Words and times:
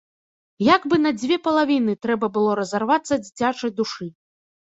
Як 0.75 0.81
бы 0.93 0.97
на 1.01 1.09
дзве 1.19 1.37
палавіны 1.47 1.93
трэба 2.05 2.25
было 2.37 2.51
разарвацца 2.59 3.13
дзіцячай 3.27 3.71
душы. 3.81 4.05